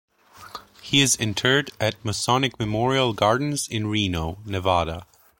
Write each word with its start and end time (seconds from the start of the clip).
He 0.81 1.01
is 1.01 1.15
interred 1.17 1.69
at 1.79 2.03
Masonic 2.03 2.57
Memorial 2.57 3.13
Gardens 3.13 3.67
in 3.67 3.85
Reno, 3.85 4.39
Nevada. 4.47 5.05